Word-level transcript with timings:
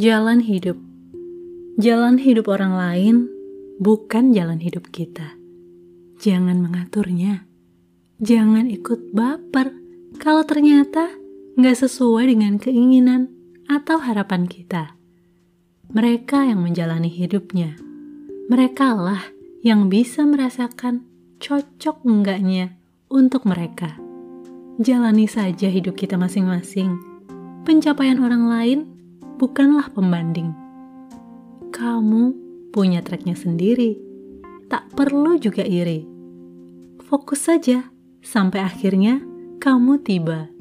Jalan 0.00 0.40
hidup. 0.40 0.80
Jalan 1.76 2.16
hidup 2.16 2.48
orang 2.48 2.72
lain 2.72 3.16
bukan 3.76 4.32
jalan 4.32 4.56
hidup 4.56 4.88
kita. 4.88 5.36
Jangan 6.16 6.64
mengaturnya. 6.64 7.44
Jangan 8.16 8.72
ikut 8.72 9.12
baper 9.12 9.68
kalau 10.16 10.48
ternyata 10.48 11.12
nggak 11.60 11.76
sesuai 11.76 12.24
dengan 12.24 12.56
keinginan 12.56 13.36
atau 13.68 14.00
harapan 14.00 14.48
kita. 14.48 14.96
Mereka 15.92 16.48
yang 16.48 16.64
menjalani 16.64 17.12
hidupnya. 17.12 17.76
Merekalah 18.48 19.28
yang 19.60 19.92
bisa 19.92 20.24
merasakan 20.24 21.04
cocok 21.36 22.00
enggaknya 22.08 22.80
untuk 23.12 23.44
mereka. 23.44 24.00
Jalani 24.80 25.28
saja 25.28 25.68
hidup 25.68 26.00
kita 26.00 26.16
masing-masing. 26.16 26.96
Pencapaian 27.68 28.16
orang 28.24 28.48
lain 28.48 29.01
bukanlah 29.42 29.90
pembanding. 29.90 30.54
Kamu 31.74 32.22
punya 32.70 33.02
treknya 33.02 33.34
sendiri. 33.34 33.98
Tak 34.70 34.94
perlu 34.94 35.34
juga 35.42 35.66
iri. 35.66 36.06
Fokus 37.02 37.50
saja 37.50 37.90
sampai 38.22 38.62
akhirnya 38.62 39.18
kamu 39.58 39.98
tiba 40.06 40.51